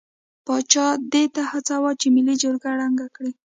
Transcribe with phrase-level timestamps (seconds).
[0.45, 3.31] پاچا دې ته هڅاوه چې ملي جرګه ړنګه کړي.